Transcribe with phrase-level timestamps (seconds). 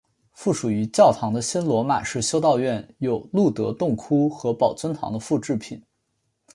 [0.33, 5.79] 附属于教堂的新罗马式修道院有露德洞窟和宝尊堂的复制品。